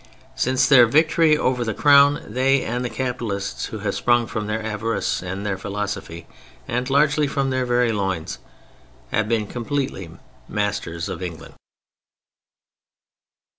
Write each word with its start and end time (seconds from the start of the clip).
Since 0.33 0.67
their 0.67 0.87
victory 0.87 1.37
over 1.37 1.63
the 1.63 1.75
Crown, 1.75 2.23
they 2.27 2.63
and 2.63 2.83
the 2.83 2.89
capitalists, 2.89 3.65
who 3.67 3.77
have 3.85 3.93
sprung 3.93 4.25
from 4.25 4.47
their 4.47 4.63
avarice 4.65 5.21
and 5.21 5.45
their 5.45 5.59
philosophy, 5.59 6.25
and 6.67 6.89
largely 6.89 7.27
from 7.27 7.51
their 7.51 7.67
very 7.67 7.91
loins, 7.91 8.39
have 9.11 9.29
been 9.29 9.45
completely 9.45 10.09
masters 10.49 11.07
of 11.07 11.21
England. 11.21 11.53